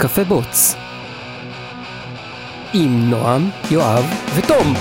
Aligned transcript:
קפה 0.00 0.24
בוץ. 0.24 0.74
עם 2.72 3.10
נועם, 3.10 3.50
יואב 3.70 4.04
ותום. 4.36 4.74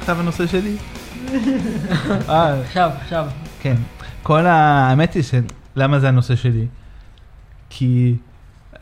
עכשיו 0.00 0.20
הנושא 0.20 0.46
שלי? 0.46 0.76
אה, 2.28 2.60
עכשיו, 2.60 2.90
עכשיו. 3.00 3.28
כן. 3.60 3.76
כל. 4.22 4.46
האמת 4.46 5.14
היא 5.14 5.22
שלמה 5.22 5.98
זה 5.98 6.08
הנושא 6.08 6.36
שלי? 6.36 6.66
כי... 7.70 8.14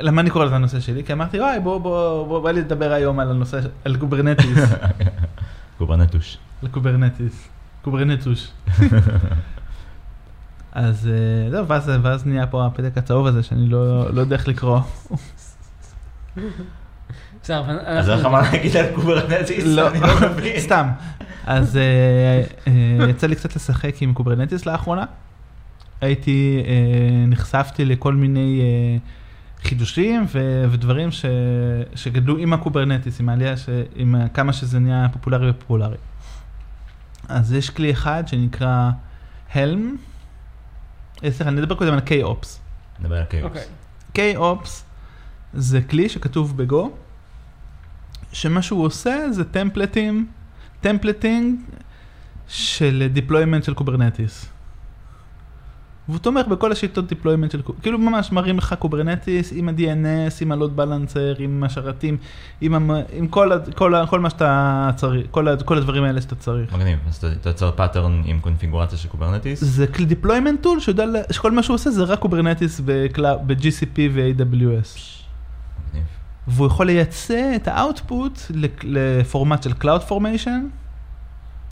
למה 0.00 0.20
אני 0.20 0.30
קורא 0.30 0.44
לזה 0.44 0.54
הנושא 0.54 0.80
שלי? 0.80 1.04
כי 1.04 1.12
אמרתי, 1.12 1.40
וואי, 1.40 1.60
בוא, 1.60 1.78
בוא, 1.78 2.26
בוא, 2.26 2.42
בא 2.42 2.50
לי 2.50 2.60
לדבר 2.60 2.92
היום 2.92 3.20
על 3.20 3.30
הנושא, 3.30 3.58
על 3.84 3.96
קוברנטיס. 3.96 4.58
קוברנטוש. 5.78 6.38
על 6.62 6.68
Kubernetes. 6.68 7.48
קוברנטוש. 7.82 8.50
אז 10.72 11.08
אה, 11.08 11.50
זהו, 11.50 11.68
ואז, 11.68 11.90
ואז 12.02 12.26
נהיה 12.26 12.46
פה 12.46 12.66
הפתק 12.66 12.98
הצהוב 12.98 13.26
הזה 13.26 13.42
שאני 13.42 13.68
לא, 13.68 14.14
לא 14.14 14.20
יודע 14.20 14.36
איך 14.36 14.48
לקרוא. 14.48 14.80
בסדר, 17.42 17.60
אבל 17.60 17.78
אז 17.84 18.10
אין 18.10 18.18
לך 18.18 18.24
אנחנו... 18.24 18.30
מה 18.30 18.42
להגיד 18.42 18.76
על 18.76 18.86
Kubernetes? 18.94 19.64
לא, 19.64 19.88
אני 19.90 20.00
לא 20.00 20.06
מבין. 20.30 20.60
סתם. 20.60 20.88
אז 21.46 21.76
אה, 21.76 22.42
אה, 22.66 23.08
יצא 23.10 23.26
לי 23.26 23.36
קצת 23.36 23.56
לשחק 23.56 24.02
עם 24.02 24.14
Kubernetes 24.14 24.66
לאחרונה. 24.66 25.04
הייתי, 26.00 26.62
נחשפתי 27.28 27.84
לכל 27.84 28.14
מיני 28.14 28.62
חידושים 29.64 30.24
ו- 30.32 30.64
ודברים 30.70 31.10
ש- 31.10 31.24
שגדלו 31.94 32.36
עם 32.38 32.52
ה 32.52 32.58
Kubernetes, 32.58 33.20
עם 33.20 33.28
העלייה, 33.28 33.56
ש- 33.56 33.68
עם 33.96 34.14
כמה 34.34 34.52
שזה 34.52 34.78
נהיה 34.78 35.06
פופולרי 35.12 35.50
ופופולרי. 35.50 35.96
אז 37.28 37.52
יש 37.52 37.70
כלי 37.70 37.92
אחד 37.92 38.24
שנקרא 38.28 38.90
Helm. 39.54 39.96
סליחה, 41.20 41.48
אני 41.48 41.60
אדבר 41.60 41.74
קודם 41.74 41.92
על 41.92 41.98
kops. 41.98 42.46
נדבר 43.00 43.16
על 43.16 43.24
kops. 43.24 43.44
אוקיי. 43.44 44.34
kops 44.34 44.68
זה 45.54 45.82
כלי 45.82 46.08
שכתוב 46.08 46.56
ב 46.56 46.65
Go, 46.65 46.90
שמה 48.32 48.62
שהוא 48.62 48.84
עושה 48.86 49.30
זה 49.32 49.44
template 49.44 50.04
ים, 50.04 50.26
templating 50.80 51.60
של 52.48 53.08
deployment 53.16 53.64
של 53.66 53.74
Kubernetes. 53.74 54.46
והוא 56.08 56.18
תומך 56.18 56.46
בכל 56.46 56.72
השיטות 56.72 57.12
deployment 57.12 57.52
של 57.52 57.62
Kubernetes, 57.62 57.82
כאילו 57.82 57.98
ממש 57.98 58.32
מראים 58.32 58.58
לך 58.58 58.74
Kubernetes 58.78 59.52
עם 59.56 59.68
ה-DNS, 59.68 60.34
עם 60.40 60.52
ה-load 60.52 60.78
balancer, 60.78 61.38
עם 61.42 61.64
השרתים, 61.64 62.16
עם, 62.60 62.74
המ... 62.74 62.90
עם 63.12 63.26
כל. 63.28 63.50
כל, 63.74 63.94
ה... 63.94 64.06
כל 64.06 64.20
מה 64.20 64.30
שאתה 64.30 64.90
צריך, 64.96 65.26
כל. 65.30 65.46
כל 65.64 65.78
הדברים 65.78 66.04
האלה 66.04 66.20
שאתה 66.20 66.34
צריך. 66.34 66.72
מגניב, 66.72 66.98
אז 67.08 67.16
אתה 67.16 67.32
אתה 67.32 67.48
יוצר 67.50 67.70
pattern 67.70 68.22
עם 68.24 68.40
קונפיגורציה 68.40 68.98
של 68.98 69.08
Kubernetes. 69.08 69.60
זה 69.64 69.86
כלי 69.86 70.06
deployment 70.22 70.64
tool 70.66 70.80
שיודע, 70.80 71.06
ל- 71.06 71.32
שכל 71.32 71.52
מה 71.52 71.62
שהוא 71.62 71.74
עושה 71.74 71.90
זה 71.90 72.04
רק 72.04 72.18
Kubernetes 72.18 72.80
ב-GCP 72.84 73.98
ו-AWS. 74.12 74.98
מגניב. 75.88 76.04
והוא 76.48 76.66
יכול 76.66 76.86
לייצא 76.86 77.52
את 77.56 77.68
ה 77.68 77.78
output 77.78 78.40
לפורמט 78.84 79.62
של 79.62 79.72
Cloud 79.82 80.08
Formation, 80.10 80.50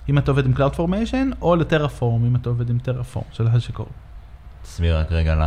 אם 0.09 0.19
אתה 0.19 0.31
עובד 0.31 0.47
עם 0.47 0.53
Cloud 0.57 0.77
Formation, 0.77 1.35
או 1.43 1.57
לטרפורם, 1.57 2.25
אם 2.25 2.37
אתה 2.37 2.49
עובד 2.49 2.71
עם 2.71 2.79
טרפורם 2.79 3.25
של 3.33 3.47
השיקור. 3.47 3.87
תסביר 4.63 4.99
רק 4.99 5.13
רגע 5.13 5.35
ל... 5.35 5.43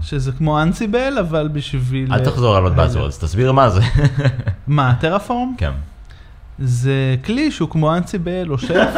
שזה 0.00 0.32
כמו 0.32 0.62
אנסיבל, 0.62 1.18
אבל 1.20 1.48
בשביל... 1.48 2.12
אל 2.12 2.24
תחזור 2.24 2.56
על 2.56 2.62
עוד 2.62 2.78
אה, 2.78 2.86
buzzwords, 2.86 3.20
תסביר 3.20 3.52
מה 3.52 3.70
זה. 3.70 3.80
מה, 4.66 4.94
טרפורם? 5.00 5.54
כן. 5.58 5.72
זה 6.58 7.16
כלי 7.24 7.50
שהוא 7.50 7.70
כמו 7.70 7.96
אנסיבל 7.96 8.50
או 8.50 8.58
שף? 8.58 8.94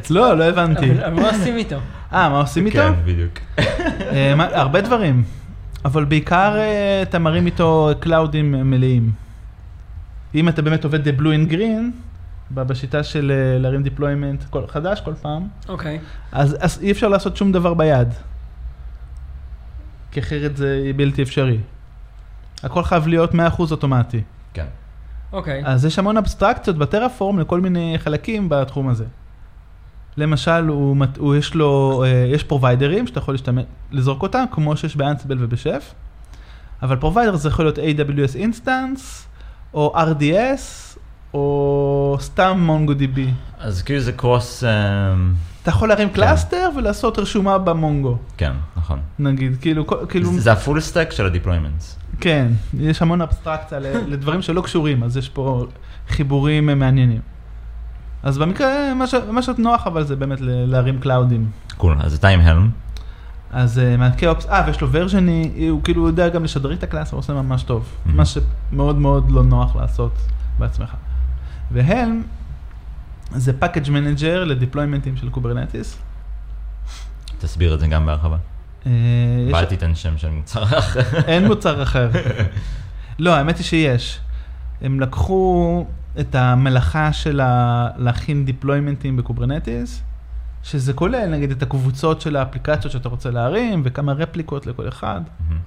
לא, 0.10 0.36
לא 0.38 0.44
הבנתי. 0.44 0.90
מה 1.12 1.28
עושים 1.28 1.56
איתו? 1.56 1.76
אה, 2.12 2.28
מה 2.28 2.40
עושים 2.40 2.66
איתו? 2.66 2.78
כן, 2.78 2.92
בדיוק. 3.04 3.32
אה, 3.58 4.34
הרבה 4.60 4.80
דברים, 4.80 5.22
אבל 5.84 6.04
בעיקר 6.04 6.56
אה, 6.58 7.02
אתה 7.02 7.18
מרים 7.18 7.46
איתו 7.46 7.90
cloud 8.00 8.50
ים 8.50 8.70
מלאים. 8.70 9.10
אם 10.34 10.48
אתה 10.48 10.62
באמת 10.62 10.84
עובד 10.84 11.06
blue 11.06 11.22
and 11.48 11.52
green, 11.52 11.54
ב- 11.54 12.09
בשיטה 12.54 13.02
של 13.02 13.32
אה, 13.34 13.58
להרים 13.58 13.82
deployment 13.84 14.50
כל- 14.50 14.66
חדש 14.68 15.00
כל 15.00 15.14
פעם, 15.14 15.48
אוקיי. 15.68 15.98
אז, 16.32 16.56
אז 16.60 16.78
אי 16.82 16.90
אפשר 16.92 17.08
לעשות 17.08 17.36
שום 17.36 17.52
דבר 17.52 17.74
ביד. 17.74 18.08
כי 20.12 20.20
אחרת 20.20 20.56
זה 20.56 20.90
בלתי 20.96 21.22
אפשרי. 21.22 21.58
הכל 22.62 22.82
חייב 22.84 23.06
להיות 23.06 23.34
100% 23.34 23.36
אוטומטי. 23.70 24.22
כן. 24.54 24.66
אוקיי. 25.32 25.62
אז 25.66 25.84
יש 25.84 25.98
המון 25.98 26.16
אבסטרקציות 26.16 26.76
ב 26.78 26.84
Terraform 26.84 27.38
לכל 27.38 27.60
מיני 27.60 27.94
חלקים 27.98 28.48
בתחום 28.48 28.88
הזה. 28.88 29.04
למשל, 30.16 30.66
הוא, 30.68 30.96
הוא 31.18 31.36
יש 31.36 31.54
לו, 31.54 32.02
אה, 32.06 32.08
יש 32.34 32.44
provider 32.44 32.94
ים 32.94 33.06
שאתה 33.06 33.18
יכול 33.18 33.34
להשתמש, 33.34 33.64
לזרוק 33.92 34.22
אותם, 34.22 34.44
כמו 34.50 34.76
שיש 34.76 34.96
ב 34.96 35.01
Ansible 35.01 35.36
וב 35.44 35.58
Chef, 35.58 35.94
אבל 36.82 36.96
provider 36.96 37.36
זה 37.36 37.48
יכול 37.48 37.64
להיות 37.64 37.78
AWS 37.78 38.36
instance, 38.36 39.26
או 39.74 39.94
RDS, 39.96 40.89
או 41.34 42.16
סתם 42.20 42.68
MongoDB. 42.70 43.20
אז 43.58 43.82
כאילו 43.82 44.00
זה 44.00 44.12
cross... 44.12 44.64
אמ, 44.64 44.68
אתה 45.62 45.70
יכול 45.70 45.88
להרים 45.88 46.10
cluster 46.10 46.68
ולעשות 46.76 47.18
רשומה 47.18 47.58
ב 47.58 47.66
Mongo, 47.66 48.16
כן, 48.36 48.52
נכון. 48.76 48.98
נגיד, 49.18 49.56
כאילו, 49.60 49.86
כאילו, 50.08 50.32
זה 50.38 50.52
ה 50.52 50.58
full 50.58 50.80
stack 50.80 51.10
של 51.12 51.26
ה 51.26 51.31
deployments. 51.31 51.98
כן, 52.20 52.48
יש 52.78 53.02
המון 53.02 53.20
אבסטרקציה 53.20 53.78
לדברים 54.12 54.42
שלא 54.42 54.60
קשורים, 54.60 55.02
אז 55.02 55.16
יש 55.16 55.28
פה 55.28 55.66
חיבורים 56.08 56.68
אה, 56.68 56.74
מעניינים. 56.74 57.20
אז 58.22 58.38
במקרה, 58.38 58.94
מה 58.94 59.06
ש- 59.06 59.14
מה 59.30 59.42
שנוח 59.42 59.86
אבל 59.86 60.04
זה 60.04 60.16
באמת 60.16 60.38
להרים 60.42 61.00
cloud 61.00 61.31
ים. 61.31 61.50
cool, 61.76 61.96
אז 62.00 62.14
אתה 62.14 62.28
עם 62.28 62.40
Helm. 62.40 62.70
אז 63.52 63.78
אה, 63.78 63.96
מה 63.96 64.10
kops, 64.10 64.46
אה, 64.46 64.62
ויש 64.66 64.80
לו 64.80 64.88
versioning, 64.92 65.68
הוא 65.70 65.80
כאילו 65.84 66.06
יודע 66.06 66.28
גם 66.28 66.44
לשדרג 66.44 66.76
את 66.78 66.82
ה 66.82 66.85
cluster, 66.85 67.12
הוא 67.12 67.18
עושה 67.18 67.32
ממש 67.32 67.62
טוב. 67.62 67.84
Mhm. 68.06 68.10
מה 68.12 68.22
שמאוד 68.24 68.98
מאוד 68.98 69.30
לא 69.30 69.42
נוח 69.44 69.76
לעשות 69.76 70.12
בעצמך. 70.58 70.94
ו 71.72 71.82
Helm 71.82 72.22
זה 73.34 73.52
package 73.52 73.90
manager 73.90 74.44
ל 74.44 74.50
deployment 74.50 75.05
ים 75.05 75.16
של 75.16 75.30
Kubernetes. 75.30 75.98
תסביר 77.38 77.74
את 77.74 77.80
זה 77.80 77.86
גם 77.86 78.06
בהרחבה. 78.06 78.36
אה, 78.86 78.92
ואל 79.52 79.64
תיתן 79.64 79.94
שם 79.94 80.18
של 80.18 80.30
מוצר 80.30 80.62
אחר. 80.62 81.00
אין 81.26 81.46
מוצר 81.46 81.82
אחר. 81.82 82.10
לא, 83.18 83.34
האמת 83.34 83.56
היא 83.56 83.64
שיש. 83.64 84.20
הם 84.82 85.00
לקחו 85.00 85.86
את 86.20 86.34
המלאכה 86.34 87.12
של 87.12 87.40
להכין 87.96 88.44
deployment 88.44 89.04
ים 89.04 89.16
ב 89.16 89.23
Kubernetes, 89.23 90.02
שזה 90.62 90.92
כולל 90.92 91.26
נגיד 91.26 91.50
את 91.50 91.62
הקבוצות 91.62 92.20
של 92.20 92.36
האפליקציות 92.36 92.92
שאתה 92.92 93.08
רוצה 93.08 93.30
להרים 93.30 93.82
וכמה 93.84 94.12
רפליקות 94.12 94.66
לכל 94.66 94.88
אחד, 94.88 95.20
מהמם. 95.48 95.60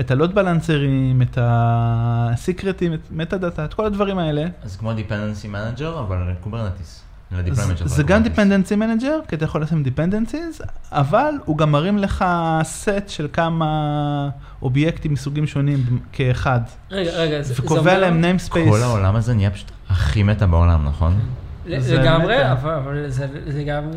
את 0.00 0.10
ה 0.10 0.15
load 0.15 0.34
balancer 0.34 0.98
ים, 0.98 1.22
את 1.22 1.38
ה 1.40 1.55
secret 1.55 2.48
ים, 2.48 2.94
את 2.94 3.00
metadata, 3.10 3.64
את 3.64 3.74
כל 3.74 3.86
הדברים 3.86 4.18
האלה. 4.18 4.44
אז 4.62 4.76
כמו 4.76 4.92
dependency 4.92 5.48
manager, 5.48 5.98
אבל 6.00 6.32
Kubernetes. 6.40 7.00
ל 7.32 7.36
deployment 7.36 7.78
שלך. 7.78 7.88
זה 7.88 8.02
גם 8.02 8.22
dependency 8.24 8.76
manager, 8.78 9.28
כי 9.28 9.36
אתה 9.36 9.44
יכול 9.44 9.62
לשים 9.62 9.82
dependencies, 9.86 10.64
אבל 10.92 11.34
הוא 11.44 11.58
גם 11.58 11.72
מרים 11.72 11.98
לך 11.98 12.24
סט 12.62 13.08
של 13.08 13.28
כמה 13.32 14.28
אובייקטים 14.62 15.12
מסוגים 15.12 15.46
שונים 15.46 15.80
כאחד. 16.12 16.60
רגע, 16.90 17.10
רגע, 17.10 17.42
זה 17.42 17.54
זה 17.54 17.62
וקובע 17.62 17.80
אומר- 17.80 18.00
להם 18.00 18.24
namespace. 18.24 18.70
כל 18.70 18.82
העולם 18.82 19.16
הזה 19.16 19.34
נהיה 19.34 19.50
פשוט 19.50 19.70
הכי 19.88 20.22
מטה 20.22 20.46
בעולם, 20.46 20.84
נכון? 20.88 21.18
זה 21.78 21.98
לגמרי. 21.98 22.52
אבל 22.52 23.04
זה 23.08 23.26
זה 23.46 23.64
גם... 23.64 23.90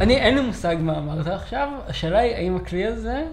אני, 0.00 0.16
אין 0.16 0.34
לי 0.34 0.40
מושג 0.46 0.76
מה 0.80 0.98
אמרת 0.98 1.26
עכשיו, 1.26 1.68
השאלה 1.88 2.18
היא 2.18 2.34
האם 2.34 2.56
הכלי 2.56 2.86
הזה 2.86 3.24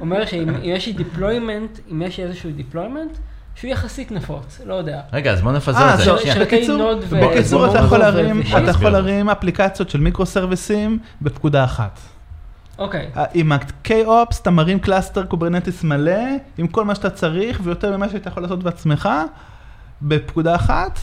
אומר 0.00 0.26
שאם 0.26 0.48
אם 0.48 0.54
יש 0.62 0.86
לי 0.86 0.94
deployment, 0.98 1.80
אם 1.92 2.02
יש 2.02 2.18
לי 2.18 2.24
איזשהו 2.24 2.50
deployment, 2.58 3.18
שהוא 3.54 3.70
יחסית 3.70 4.10
נפוץ, 4.12 4.60
לא 4.66 4.74
יודע. 4.74 5.00
רגע, 5.12 5.32
אז 5.32 5.42
בוא 5.42 5.52
נפזר 5.52 5.78
אה, 5.78 5.94
את 5.94 5.98
זה. 5.98 6.40
בקיצור, 6.40 6.94
בקיצור 7.22 7.66
אתה 7.66 7.78
יכול 7.78 7.98
להרים, 7.98 8.40
ושם. 8.40 8.48
אתה 8.48 8.58
יכול 8.58 8.72
תסביר. 8.72 8.88
להרים 8.88 9.28
אפליקציות 9.28 9.90
של 9.90 10.00
מיקרו 10.00 10.26
סרוויסים 10.26 10.98
בפקודה 11.22 11.64
אחת. 11.64 12.00
אוקיי, 12.78 13.10
עם 13.34 13.52
ה 13.52 13.70
kops 13.70 14.40
אתה 14.42 14.50
מרים 14.50 14.78
cluster 14.78 15.24
Kubernetes 15.24 15.84
מלא, 15.84 16.20
עם 16.58 16.66
כל 16.66 16.84
מה 16.84 16.94
שאתה 16.94 17.10
צריך 17.10 17.60
ויותר 17.62 17.96
ממה 17.96 18.08
שאתה 18.08 18.28
יכול 18.28 18.42
לעשות 18.42 18.62
בעצמך, 18.62 19.08
בפקודה 20.02 20.54
אחת, 20.54 20.98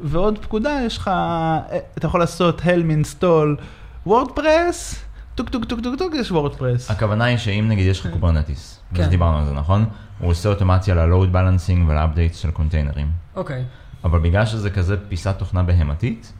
ועוד 0.00 0.38
פקודה 0.38 0.80
יש 0.86 0.98
לך, 0.98 1.08
אה, 1.08 1.78
אתה 1.98 2.06
יכול 2.06 2.20
לעשות 2.20 2.60
helm 2.60 3.04
install 3.04 3.62
WordPress, 4.06 5.04
טוק 5.36 5.48
טוק 5.48 5.64
טוק 5.64 5.80
טוק 5.82 5.94
טוק 5.98 6.14
יש 6.14 6.30
WordPress. 6.30 6.90
הכוונה 6.90 7.24
היא 7.24 7.36
שאם 7.36 7.66
נגיד 7.68 7.86
יש 7.86 8.00
לך 8.00 8.12
Kubernetes, 8.12 8.80
כן. 8.94 9.02
אז 9.02 9.08
דיברנו 9.08 9.38
על 9.38 9.44
זה, 9.44 9.52
נכון? 9.52 9.84
הוא 10.18 10.30
עושה 10.30 10.48
אוטומציה 10.48 10.94
ל-load 10.94 11.34
balancing 11.34 11.88
ול-updates 11.88 12.36
של 12.36 12.50
קונטיינרים. 12.50 13.10
אוקיי. 13.36 13.64
אבל 14.04 14.18
בגלל 14.18 14.46
שזה 14.46 14.70
כזה 14.70 14.96
פיסת 15.08 15.34
תוכנה 15.38 15.62
בהמתית, 15.62 16.32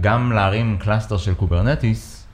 גם 0.00 0.32
להרים 0.32 0.78
cluster 0.80 1.16
של 1.16 1.34
Kubernetes 1.34 2.26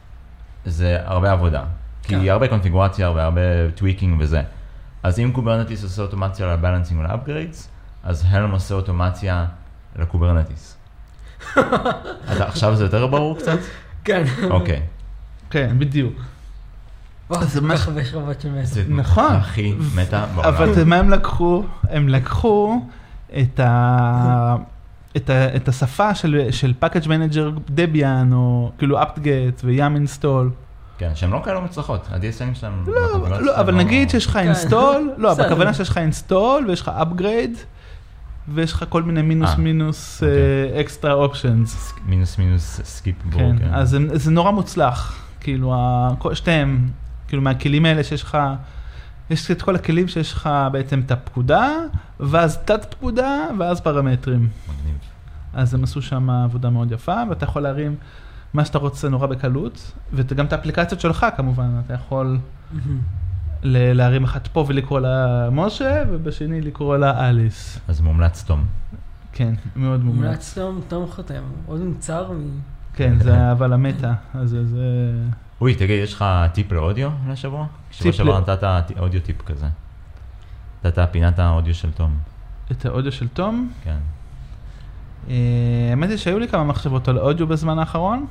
זה 0.64 0.98
הרבה 1.04 1.32
עבודה. 1.32 1.64
כי 2.02 2.14
כן. 2.14 2.28
הרבה 2.28 2.48
קונפיגורציה 2.48 3.10
והרבה 3.10 3.70
tweaking 3.74 4.20
וזה. 4.20 4.42
אז 5.02 5.18
אם 5.18 5.30
Kubernetes 5.34 5.82
עושה 5.82 6.02
אוטומציה 6.02 6.46
ל 6.46 6.52
balancing 6.52 7.00
ול 7.00 7.13
upgrades, 7.13 7.68
אז 8.04 8.24
Helm 8.28 8.50
עושה 8.50 8.74
אוטומציה 8.74 9.46
ל 9.96 10.03
Kubernetes. 10.03 10.76
עכשיו 12.28 12.76
זה 12.76 12.84
יותר 12.84 13.06
ברור 13.06 13.38
קצת? 13.38 13.58
כן. 14.04 14.24
אוקיי. 14.50 14.82
כן, 15.54 15.78
בדיוק. 15.78 16.14
וואו, 17.30 17.44
זה 17.44 17.60
מה 17.60 17.68
כל 17.76 17.80
כך 17.80 17.88
הרבה 17.88 18.04
שכבות 18.04 18.40
של 18.40 18.50
מסר. 18.50 18.74
זה 18.74 18.84
נכון. 18.88 19.32
הכי 19.32 19.74
meta 19.94 20.26
בעולם. 20.34 20.48
אבל 20.48 20.84
מה 20.84 20.96
הם 20.96 21.10
לקחו? 21.10 21.64
הם 21.90 22.08
לקחו 22.08 22.80
את 23.38 23.60
ה... 23.60 24.56
את, 25.16 25.30
ה, 25.30 25.56
את 25.56 25.68
השפה 25.68 26.14
של, 26.14 26.48
של 26.50 26.72
package 26.78 27.08
manager 27.08 27.50
Debian 27.70 28.32
או 28.32 28.72
כאילו 28.78 29.02
apt-get 29.02 29.60
ו 29.64 29.72
yum 29.72 29.96
install. 29.96 30.50
כן, 30.98 31.10
שהן 31.14 31.30
לא 31.30 31.40
כאלו 31.44 31.60
מוצלחות, 31.60 32.08
ה-DSL 32.10 32.54
שלהם... 32.54 32.84
לא, 32.86 33.06
בקונפיגורציה 33.08 33.46
לא, 33.46 33.60
אבל 33.60 33.72
לא- 33.72 33.78
נגיד 33.78 34.10
שיש 34.10 34.26
לך 34.26 34.32
כן. 34.32 34.38
install, 34.38 35.14
לא, 35.16 35.28
אבל 35.32 35.42
בסדר. 35.42 35.46
הכוונה 35.46 35.74
שיש 35.74 35.88
לך 35.88 35.98
install 35.98 36.66
ויש 36.68 36.80
לך 36.80 36.90
upgrade 37.00 37.58
ויש 38.48 38.72
לך 38.72 38.84
כל 38.88 39.02
מיני 39.02 39.22
מינוס 39.22 39.50
אה, 39.50 39.56
מינוס 39.56 40.22
אוקיי. 40.22 40.80
extra 40.80 41.12
options. 41.12 41.92
מינוס 42.06 42.38
מינוס 42.38 42.80
skip 42.84 43.16
כן. 43.32 43.56
אז 43.72 43.90
זה, 43.90 43.98
זה 44.12 44.30
נורא 44.30 44.50
מוצלח, 44.50 45.24
כאילו 45.44 45.74
שתיהם, 46.32 46.88
כאילו 47.28 47.42
מהכלים 47.42 47.84
האלה 47.84 48.04
שיש 48.04 48.22
לך, 48.22 48.38
יש 49.30 49.50
את 49.50 49.62
כל 49.62 49.74
הכלים 49.74 50.08
שיש 50.08 50.32
לך 50.32 50.50
בעצם 50.72 51.00
את 51.06 51.10
הפקודה, 51.10 51.70
ואז 52.20 52.58
תת 52.64 52.86
פקודה, 52.90 53.46
ואז 53.58 53.80
פרמטרים. 53.80 54.48
מגניב. 54.68 54.98
אז 55.54 55.74
הם 55.74 55.84
עשו 55.84 56.02
שם 56.02 56.30
עבודה 56.30 56.70
מאוד 56.70 56.92
יפה, 56.92 57.22
ואתה 57.30 57.44
יכול 57.44 57.62
להרים 57.62 57.96
מה 58.54 58.64
שאתה 58.64 58.78
רוצה 58.78 59.08
נורא 59.08 59.26
בקלות, 59.26 59.92
וגם 60.12 60.46
את 60.46 60.52
האפליקציות 60.52 61.00
שלך 61.00 61.26
כמובן, 61.36 61.80
אתה 61.86 61.94
יכול 61.94 62.38
ל- 63.62 63.92
להרים 63.92 64.24
אחת 64.24 64.46
פה 64.46 64.64
ולקרוא 64.68 65.00
לה 65.00 65.48
משה, 65.52 66.02
ובשני 66.10 66.60
לקרוא 66.60 66.96
לה 66.96 67.28
אליס. 67.28 67.78
אז 67.88 68.00
מומלץ 68.00 68.42
תום. 68.46 68.64
כן, 69.32 69.54
מאוד 69.76 70.04
מומלץ. 70.04 70.24
מומלץ 70.24 70.54
תום, 70.54 70.80
תום 70.88 71.06
חותם. 71.06 71.42
עוד 71.66 71.80
מוצר 71.80 72.32
מ... 72.32 72.60
כן, 72.94 73.18
זה 73.18 73.52
אבל 73.52 73.72
המטה, 73.72 74.14
אז 74.34 74.50
זה-. 74.50 75.22
אוי, 75.60 75.74
תגיד, 75.74 76.02
יש 76.02 76.14
לך 76.14 76.24
טיפ 76.52 76.72
לאודיו 76.72 77.10
לשבוע? 77.28 77.66
שבוע 77.90 78.12
שעבר 78.12 78.40
נתת 78.40 78.90
אודיו 78.98 79.20
טיפ 79.20 79.42
כזה. 79.42 79.66
נתת 80.84 81.08
פינת 81.10 81.38
האודיו 81.38 81.74
של 81.74 81.92
תום. 81.92 82.16
את 82.72 82.86
האודיו 82.86 83.12
של 83.12 83.28
תום. 83.28 83.72
כן. 83.84 83.96
אה, 85.28 85.34
האמת 85.90 86.10
היא 86.10 86.16
שהיו 86.16 86.38
לי 86.38 86.48
כמה 86.48 86.64
מחשבות 86.64 87.08
על 87.08 87.18
אודיו 87.18 87.46
בזמן 87.46 87.78
האחרון, 87.78 88.26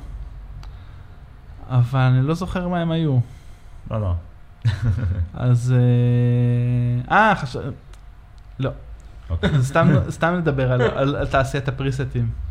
אבל 1.68 2.00
אני 2.00 2.26
לא 2.26 2.34
זוכר 2.34 2.68
מה 2.68 2.80
הם 2.80 2.90
היו. 2.90 3.18
לא, 3.90 4.00
לא. 4.00 4.14
אז... 5.34 5.74
אה, 7.10 7.16
אה, 7.30 7.34
חשב... 7.34 7.60
לא. 8.58 8.70
אוקיי. 9.30 9.50
סתם, 10.10 10.34
לדבר 10.38 10.72
על 10.72 11.26
תעשיית 11.26 11.68
הפריסטים. 11.68 12.43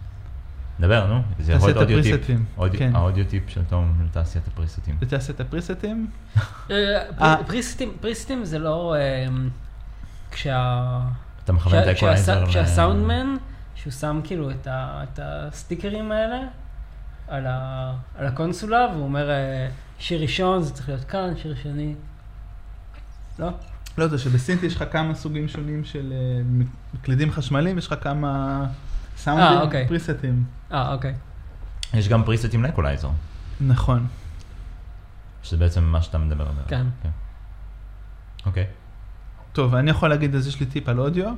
דבר, 0.80 1.08
נו. 1.08 1.22
זה 1.40 1.54
יכול 1.54 1.70
להיות 1.70 1.82
audio 1.82 2.04
tip. 2.04 2.28
כן. 2.78 2.96
ה 2.96 3.01
audio 3.01 3.26
tip 3.26 3.44
של 3.50 3.64
תום 3.64 3.94
לתעשיית 4.06 4.48
הפריסטים. 4.48 4.98
לתעשיית 5.02 5.40
הפריסטים? 5.40 6.08
אה, 6.38 6.44
אה. 7.22 7.36
פר- 7.48 7.92
פריסטים, 8.02 8.46
זה 8.46 8.60
לא... 8.60 8.96
אה, 8.96 9.26
כשה... 10.32 11.00
אתה 11.44 11.54
מכוון 11.54 11.84
את 11.84 11.88
האקולייזר. 11.88 12.46
כשהסאונדמן, 12.48 13.36
שהוא 13.76 13.94
שם 13.94 14.22
כאילו 14.24 14.52
את 14.52 14.68
ה- 14.68 15.04
את 15.04 15.20
הסטיקרים 15.24 16.12
האלה 16.12 16.40
על 17.28 17.46
הקונסולה, 18.28 18.88
והוא 18.94 19.04
אומר, 19.04 19.30
אה, 19.30 19.68
שיר 20.00 20.22
ראשון 20.22 20.62
זה 20.62 20.74
צריך 20.74 20.90
להיות 20.90 21.04
כאן, 21.04 21.34
שיר 21.42 21.56
שני. 21.64 21.96
לא? 23.40 23.50
לא, 23.98 24.08
זה 24.08 24.18
שבסינט 24.18 24.64
יש 24.64 24.76
לך 24.76 24.84
כמה 24.92 25.16
סוגים 25.16 25.48
שונים 25.48 25.84
של 25.86 26.14
מקלידים 26.94 27.32
חשמליים, 27.32 27.78
יש 27.78 27.88
לך 27.88 27.96
כמה 28.04 28.66
אה, 29.14 29.18
סאונדים 29.18 29.62
אוקיי. 29.62 29.88
פריסטים. 29.88 30.44
אה, 30.72 30.94
אוקיי. 30.94 31.14
יש 31.94 32.08
גם 32.08 32.24
פריסטים 32.24 32.64
לאקולייזר. 32.64 33.10
נכון. 33.62 34.08
שזה 35.44 35.58
בעצם 35.58 35.84
מה 35.84 36.02
שאתה 36.02 36.18
מדבר 36.18 36.44
עליו. 36.44 36.64
כן. 36.68 36.86
אוקיי. 38.46 38.66
טוב, 39.54 39.76
אני 39.76 39.92
יכול 39.92 40.10
להגיד, 40.10 40.36
אז 40.36 40.48
יש 40.48 40.60
לי 40.60 40.66
טיפ 40.66 40.90
על 40.90 41.00
אודיו, 41.00 41.34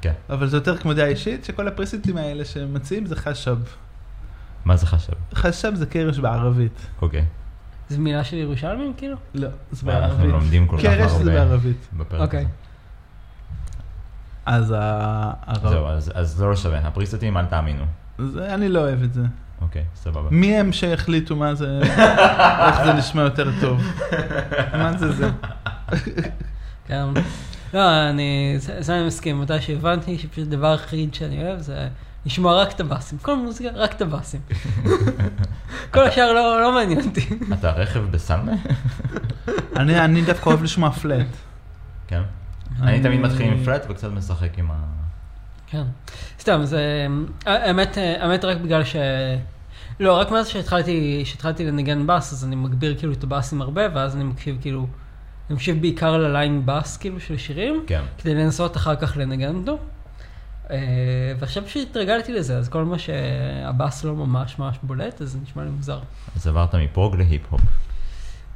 כן. 0.00 0.12
אבל 0.30 0.48
זה 0.48 0.56
יותר 0.56 0.76
כמו 0.76 0.94
דעה 0.94 1.06
אישית, 1.06 1.44
שכל 1.44 1.68
הפריסטים 1.68 2.16
האלה 2.16 2.44
שמציעים 2.44 3.06
זה 3.06 3.16
خشب. 3.16 3.58
מה 4.64 4.76
זה 4.76 4.86
خشب? 4.86 5.12
خشب 5.34 5.72
זה 5.74 5.86
קרש 5.86 6.18
בערבית. 6.18 6.86
אוקיי. 7.02 7.24
זו 7.88 8.00
מילה 8.00 8.24
של 8.24 8.36
ירושלמים 8.36 8.92
כאילו? 8.96 9.16
לא, 9.34 9.48
זה 9.72 9.86
בערבית. 9.86 10.30
לומדים 10.30 10.66
כל 10.66 10.76
כך 10.76 10.82
קרש 10.82 11.10
זה 11.10 11.16
הרבה 11.16 11.32
בערבית. 11.32 11.88
בפרק 11.96 12.20
אוקיי. 12.20 12.40
הזה. 12.40 12.48
אז 14.48 14.74
ה- 14.78 15.32
הרב... 15.46 15.68
זהו, 15.68 15.86
אז- 15.86 16.12
אז 16.14 16.30
זה 16.30 16.44
לא 16.44 16.56
שווה. 16.56 16.78
הפריסטים, 16.78 17.36
אל 17.36 17.44
תאמינו. 17.44 17.84
זה- 18.18 18.54
אני 18.54 18.68
לא 18.68 18.78
אוהב 18.80 19.02
את 19.02 19.12
זה. 19.14 19.22
אוקיי, 19.60 19.84
סבבה. 19.96 20.28
מי 20.30 20.56
הם 20.56 20.72
שהחליטו 20.72 21.36
מה 21.36 21.54
זה, 21.54 21.80
איך 22.68 22.84
זה 22.84 22.92
נשמע 22.92 23.22
יותר 23.22 23.50
טוב? 23.60 23.82
מה 24.72 24.98
זה 24.98 25.12
זה? 25.12 25.30
כן. 26.86 27.04
לא, 27.74 28.08
אני, 28.10 28.54
זה 28.58 28.82
זה 28.82 28.96
אני 28.98 29.06
מסכים, 29.06 29.40
מתי 29.40 29.60
שהבנתי 29.60 30.18
שפשוט 30.18 30.46
הדבר 30.46 30.66
היחיד 30.70 31.14
שאני 31.14 31.44
אוהב 31.44 31.60
זה 31.60 31.88
לשמוע 32.26 32.62
רק 32.62 32.72
את 32.72 32.80
הבאסים. 32.80 33.18
כל 33.22 33.36
מוזיקה, 33.36 33.68
רק 33.74 33.92
את 33.92 34.02
הבאסים. 34.02 34.40
כל 35.94 36.04
השאר 36.04 36.32
לא 36.32 36.60
לא 36.60 36.72
מעניין 36.72 37.00
אותי. 37.08 37.28
אתה 37.52 37.70
רכב 37.72 38.00
בסלמה? 38.10 38.52
אני 39.76 40.00
אני 40.04 40.22
דווקא 40.22 40.48
אוהב 40.50 40.62
לשמוע 40.62 40.90
פלט. 40.92 41.26
כן. 42.08 42.22
אני 42.82 43.00
תמיד 43.00 43.20
מתחיל 43.20 43.52
עם 43.52 43.64
פלט 43.64 43.86
וקצת 43.88 44.08
משחק 44.10 44.58
עם 44.58 44.70
ה... 44.70 44.74
כן. 45.66 45.82
סתם, 46.40 46.60
זה... 46.64 47.06
האמת, 47.46 47.98
האמת 48.20 48.44
רק 48.44 48.56
בגלל 48.56 48.84
ש... 48.84 48.96
לא, 50.00 50.18
רק 50.18 50.30
מאז 50.30 50.48
שהתחלתי, 50.48 51.22
שהתחלתי 51.24 51.64
לנגן 51.64 52.06
בס, 52.06 52.32
אז 52.32 52.44
אני 52.44 52.56
מגביר 52.56 52.98
כאילו 52.98 53.12
את 53.12 53.24
הבאסים 53.24 53.62
הרבה, 53.62 53.82
ואז 53.94 54.16
אני 54.16 54.24
מקשיב 54.24 54.58
כאילו... 54.60 54.86
אני 55.48 55.54
מקשיב 55.54 55.80
בעיקר 55.80 56.16
לליין 56.16 56.62
בס 56.64 56.96
כאילו 56.96 57.20
של 57.20 57.36
שירים, 57.36 57.84
כן. 57.86 58.02
כדי 58.18 58.34
לנסות 58.34 58.76
אחר 58.76 58.96
כך 58.96 59.16
לנגן 59.16 59.54
אותו. 59.56 59.78
אה, 60.70 60.76
ועכשיו 61.38 61.62
שהתרגלתי 61.66 62.32
לזה, 62.32 62.58
אז 62.58 62.68
כל 62.68 62.84
מה 62.84 62.98
שהבאס 62.98 64.04
לא 64.04 64.14
ממש 64.14 64.58
ממש 64.58 64.78
בולט, 64.82 65.22
אז 65.22 65.28
זה 65.30 65.38
נשמע 65.42 65.64
לי 65.64 65.70
מוזר. 65.70 66.00
אז 66.36 66.46
עברת 66.46 66.74
מפרוג 66.74 67.16
להיפ-הופ. 67.16 67.60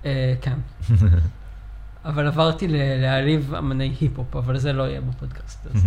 אה, 0.04 0.34
כן. 0.40 0.58
אבל 2.04 2.26
עברתי 2.26 2.66
להעליב 2.70 3.54
אמני 3.54 3.94
היפ-הופ, 4.00 4.36
אבל 4.36 4.58
זה 4.58 4.72
לא 4.72 4.82
יהיה 4.82 5.00
בפודקאסט. 5.00 5.66
אז 5.74 5.86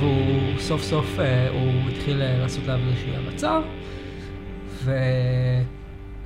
והוא 0.00 0.20
סוף 0.58 0.82
סוף, 0.82 1.18
אה, 1.18 1.48
הוא 1.50 1.90
התחיל 1.90 2.22
אה, 2.22 2.38
לעשות 2.38 2.68
עליו 2.68 2.86
איזושהי 2.88 3.16
הרצה, 3.16 3.58
ו... 4.84 4.92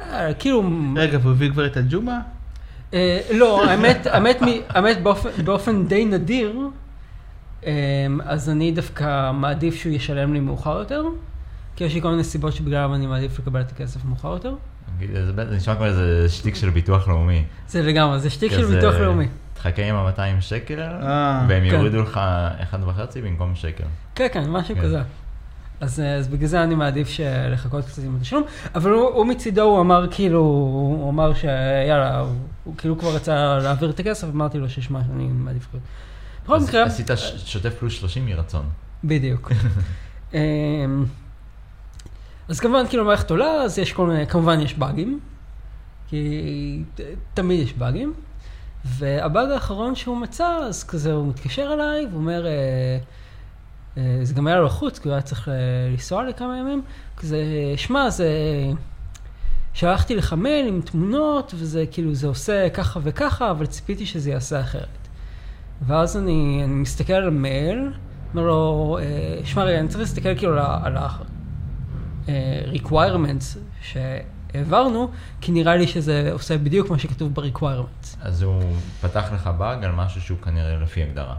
אה, 0.01 0.35
כאילו... 0.39 0.63
רגע, 0.97 1.19
והוא 1.23 1.33
הביא 1.33 1.51
כבר 1.51 1.67
את 1.67 1.77
הג'ומה? 1.77 2.19
אה, 2.95 3.21
לא, 3.35 3.65
האמת, 3.65 4.07
האמת, 4.07 4.43
מ- 4.43 4.47
האמת 4.69 5.03
באופן, 5.03 5.29
באופן 5.45 5.87
די 5.87 6.05
נדיר, 6.05 6.57
אה, 7.67 7.73
אז 8.25 8.51
אני 8.51 8.73
דווקא 8.73 9.31
מעדיף 9.33 9.75
שהוא 9.75 9.93
ישלם 9.93 10.33
לי 10.35 10.41
מאוחר 10.41 10.79
יותר, 10.79 11.03
כי 11.77 11.85
יש 11.85 11.95
לי 11.95 12.03
כל 12.03 12.11
מיני 12.11 12.25
סיבות 12.25 12.53
שבגללם 12.53 12.95
אני 12.95 13.07
מעדיף 13.07 13.39
לקבל 13.39 13.61
את 13.61 13.71
הכסף 13.73 14.05
מאוחר 14.05 14.29
יותר. 14.33 14.55
זה 15.13 15.33
בטח- 15.33 15.51
זה 15.51 15.57
נשמע 15.57 15.75
כמו 15.75 15.85
איזה 15.85 16.27
שטיק 16.29 16.55
של 16.55 16.71
ביטוח 16.71 17.09
לאומי. 17.09 17.45
זה 17.69 17.83
לגמרי, 17.83 18.19
זה 18.21 18.31
שטיק 18.31 18.53
של 18.53 18.65
ביטוח 18.77 18.95
לאומי. 18.95 19.27
תחכה 19.63 19.83
עם 19.83 19.95
ה-200 19.97 20.41
שקל, 20.41 20.81
אה, 20.81 21.45
והם 21.49 21.69
כן. 21.71 21.75
יורידו 21.75 22.03
לך 22.03 22.21
1.5 22.73 22.77
במקום 23.25 23.55
שקל. 23.55 23.85
כן, 24.15 24.27
כן, 24.33 24.51
משהו 24.51 24.75
כן. 24.75 24.83
כזה. 24.83 25.03
אז, 25.81 26.01
אה, 26.01 26.15
אז 26.15 26.29
בגלל 26.29 26.47
זה 26.49 26.63
אני 26.63 26.75
מעדיף 26.75 27.09
לחכות 27.51 27.85
קצת 27.85 28.03
עם 28.05 28.17
התשלום, 28.17 28.43
אבל 28.75 28.91
הוא, 28.91 29.09
הוא 29.09 29.27
מצידו, 29.27 29.63
הוא 29.63 29.81
אמר 29.81 30.07
כאילו, 30.11 30.41
הוא 30.41 31.11
אמר 31.11 31.35
שיאללה, 31.35 32.19
הוא, 32.21 32.35
הוא 32.65 32.75
כאילו 32.77 32.99
כבר 32.99 33.15
רצה 33.15 33.59
להעביר 33.59 33.91
את 33.91 34.01
הכסף, 34.01 34.27
אמרתי 34.35 34.59
לו 34.59 34.69
שישמע 34.71 35.01
שאני 35.07 35.27
מעדיף 35.27 35.63
לחכות. 35.63 35.81
בכל 36.45 36.59
מקרה, 36.61 36.85
עשית 36.85 37.11
ש- 37.17 37.53
שוטף 37.53 37.75
פלוס 37.79 37.93
30 37.93 38.27
מרצון. 38.27 38.65
בדיוק. 39.05 39.53
אמ, 40.35 40.39
אז 42.49 42.61
כמובן, 42.61 42.87
כאילו 42.89 43.03
המערכת 43.03 43.31
עולה, 43.31 43.53
אז 43.53 43.79
יש 43.79 43.93
כל 43.93 44.07
מיני, 44.07 44.27
כמובן 44.27 44.61
יש 44.61 44.75
באגים, 44.75 45.21
כי 46.09 46.83
ת- 46.95 47.01
תמיד 47.35 47.61
יש 47.61 47.73
באגים, 47.73 48.13
והבאג 48.85 49.51
האחרון 49.51 49.95
שהוא 49.95 50.17
מצא, 50.17 50.47
אז 50.49 50.85
כזה 50.85 51.13
הוא 51.13 51.27
מתקשר 51.29 51.71
אליי, 51.75 52.07
והוא 52.07 52.21
אומר, 52.21 52.47
אה, 52.47 52.51
אה, 53.97 54.19
זה 54.23 54.35
גם 54.35 54.47
היה 54.47 54.57
לו 54.57 54.65
לחוץ, 54.65 54.99
כי 54.99 55.09
הוא 55.09 55.13
היה 55.13 55.23
צריך 55.23 55.49
אה, 55.49 55.55
לנסוע 55.91 56.25
לכמה 56.29 56.59
ימים, 56.59 56.83
כזה, 57.17 57.39
שמע, 57.77 58.11
זה... 58.11 58.29
שלחתי 59.75 60.17
לך 60.17 60.33
מייל 60.33 60.67
עם 60.67 60.81
תמונות, 60.81 61.55
וזה 61.57 61.85
כאילו, 61.91 62.15
זה 62.15 62.27
עושה 62.27 62.69
ככה 62.71 63.01
וככה, 63.03 63.51
אבל 63.51 63.67
ציפיתי 63.67 64.07
שזה 64.07 64.31
יעשה 64.31 64.61
אחרת. 64.61 65.09
ואז 65.87 66.17
אני, 66.17 66.61
אני 66.65 66.75
מסתכל 66.75 67.13
על 67.13 67.29
המייל, 67.29 67.93
אומר 68.35 68.47
לו, 68.47 68.99
אה, 69.03 69.41
שמע 69.45 69.65
רגע, 69.65 69.81
אני 69.81 69.89
צריך 69.89 70.01
להסתכל 70.01 70.35
כאילו 70.37 70.53
על 70.53 70.59
ה- 70.59 70.81
על 70.83 70.97
שהעברנו, 74.53 75.11
כי 75.41 75.53
נראה 75.53 75.77
לי 75.77 75.87
שזה 75.87 76.29
עושה 76.33 76.59
בדיוק 76.59 76.91
מה 76.91 76.99
שכתוב 76.99 77.35
ב-requirements. 77.35 78.17
אז 78.21 78.43
הוא 78.43 78.63
פתח 79.01 79.25
לך 79.33 79.51
באג 79.59 79.85
על 79.85 79.93
משהו 79.93 80.21
שהוא 80.21 80.39
כנראה 80.39 80.77
לפי 80.77 81.03
הגדרה. 81.03 81.35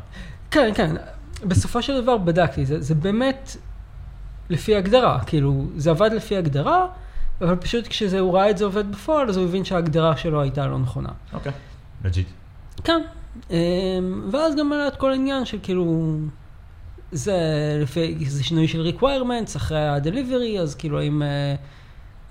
כן, 0.52 0.72
כן, 0.76 0.96
בסופו 1.44 1.82
של 1.82 2.02
דבר 2.02 2.18
בדקתי, 2.18 2.66
זה, 2.66 2.82
זה 2.82 2.96
באמת 2.96 3.56
לפי 4.50 4.76
הגדרה, 4.76 5.20
כאילו, 5.26 5.66
זה 5.78 5.90
עבד 5.90 6.12
לפי 6.14 6.38
הגדרה, 6.38 6.88
אבל 7.42 7.56
פשוט 7.56 7.88
כשהוא 7.88 8.34
ראה 8.34 8.50
את 8.50 8.58
זה 8.58 8.66
עובד 8.66 8.92
בפועל, 8.92 9.30
אז 9.30 9.38
הוא 9.38 9.46
הבין 9.46 9.66
שההגדרה 9.66 10.18
שלו 10.18 10.42
הייתה 10.42 10.68
לא 10.68 10.80
נכונה. 10.80 11.10
אוקיי. 11.34 11.52
legit. 12.06 12.28
כן, 12.84 13.02
אמ, 13.50 13.56
ואז 14.32 14.56
גם 14.56 14.74
עלה 14.74 14.88
את 14.88 14.96
כל 14.96 15.12
העניין 15.12 15.46
של 15.46 15.58
כאילו, 15.64 16.18
זה 17.12 17.36
לפי, 17.82 18.16
זה 18.28 18.44
שינוי 18.44 18.68
של 18.68 18.96
requirements 18.98 19.58
אחרי 19.58 19.88
ה-delivery, 19.88 20.60
אז 20.60 20.76
כאילו 20.76 21.00
האם 21.00 21.22
אה, 21.24 21.28
הם, 21.28 21.56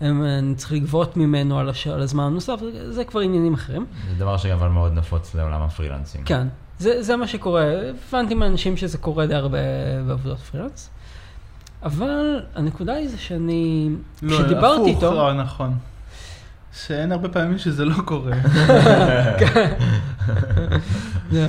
אני 0.01 0.55
צריך 0.55 0.73
לגבות 0.73 1.17
ממנו 1.17 1.59
על, 1.59 1.69
הש... 1.69 1.87
על 1.87 2.01
הזמן 2.01 2.25
הנוסף, 2.25 2.61
זה, 2.61 2.93
זה 2.93 3.05
כבר 3.05 3.21
עניינים 3.21 3.55
אחרים. 3.55 3.87
זה 4.09 4.15
דבר 4.19 4.37
שגם 4.37 4.75
מאוד 4.75 4.93
נפוץ 4.93 5.35
לעולם 5.35 5.63
הפרילנסים. 5.63 6.25
כן, 6.25 6.49
זה, 6.79 7.03
זה 7.03 7.17
מה 7.17 7.27
שקורה, 7.27 7.65
הבנתי 8.09 8.35
מאנשים 8.35 8.77
שזה 8.77 8.99
קורה 8.99 9.27
די 9.27 9.35
הרבה 9.35 9.59
בעבודות 10.07 10.39
פרילנס. 10.39 10.91
אבל 11.83 12.43
הנקודה 12.55 12.95
היא 12.95 13.09
זה 13.09 13.19
שאני, 13.19 13.91
לא, 14.23 14.37
כשדיברתי 14.37 14.91
הפוך, 14.91 15.05
איתו, 15.05 15.15
לא, 15.15 15.33
נכון. 15.33 15.75
שאין 16.73 17.13
הרבה 17.13 17.29
פעמים 17.29 17.59
שזה 17.59 17.85
לא 17.85 17.97
קורה. 18.05 18.33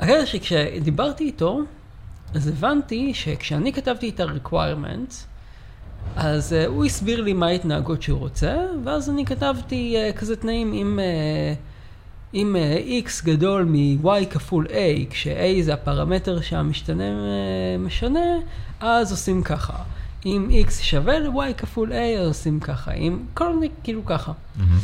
הקטע 0.00 0.26
שכשדיברתי 0.26 1.24
איתו, 1.24 1.60
אז 2.34 2.48
הבנתי 2.48 3.14
שכשאני 3.14 3.72
כתבתי 3.72 4.08
את 4.08 4.20
ה-requirements, 4.20 5.14
אז 6.20 6.52
uh, 6.52 6.68
הוא 6.68 6.84
הסביר 6.84 7.20
לי 7.20 7.32
מה 7.32 7.46
ההתנהגות 7.46 8.02
שהוא 8.02 8.18
רוצה, 8.18 8.56
ואז 8.84 9.10
אני 9.10 9.24
כתבתי 9.24 9.96
uh, 9.96 10.18
כזה 10.18 10.36
תנאים 10.36 10.72
עם, 10.72 10.98
uh, 10.98 11.58
עם 12.32 12.56
uh, 12.56 13.08
x 13.08 13.24
גדול 13.24 13.64
מ-y 13.64 14.26
כפול 14.30 14.66
a, 14.66 15.10
כש-a 15.10 15.62
זה 15.62 15.74
הפרמטר 15.74 16.40
שהמשתנה 16.40 17.04
uh, 17.04 17.80
משנה, 17.86 18.26
אז 18.80 19.10
עושים 19.10 19.42
ככה. 19.42 19.72
אם 20.26 20.48
x 20.68 20.70
שווה 20.70 21.18
ל-y 21.18 21.54
כפול 21.56 21.92
a, 21.92 22.20
אז 22.20 22.28
עושים 22.28 22.60
ככה. 22.60 22.92
אם 22.92 23.18
כל 23.34 23.54
מיני, 23.54 23.68
כאילו 23.82 24.04
ככה. 24.04 24.32
מהמם. 24.56 24.78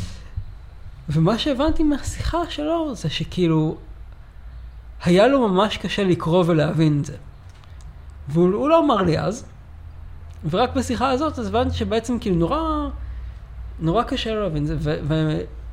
ומה 1.09 1.37
שהבנתי 1.37 1.83
מהשיחה 1.83 2.37
שלו 2.49 2.95
זה 2.95 3.09
שכאילו, 3.09 3.77
היה 5.03 5.27
לו 5.27 5.47
ממש 5.47 5.77
קשה 5.77 6.03
לקרוא 6.03 6.43
ולהבין 6.47 6.99
את 6.99 7.05
זה. 7.05 7.15
והוא 8.27 8.53
הוא 8.53 8.69
לא 8.69 8.79
אמר 8.79 9.01
לי 9.01 9.19
אז, 9.19 9.45
ורק 10.49 10.75
בשיחה 10.75 11.09
הזאת 11.09 11.39
אז 11.39 11.47
הבנתי 11.47 11.75
שבעצם 11.75 12.19
כאילו 12.19 12.35
נורא, 12.35 12.89
נורא 13.79 14.03
קשה 14.03 14.33
לו 14.33 14.43
להבין 14.43 14.63
את 14.63 14.67
זה, 14.67 14.75